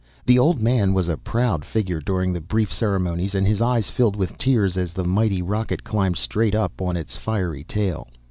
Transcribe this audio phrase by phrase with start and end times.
[0.25, 4.15] The old man was a proud figure during the brief ceremonies and his eyes filled
[4.15, 8.07] with tears as the mighty rocket climbed straight up on its fiery tail.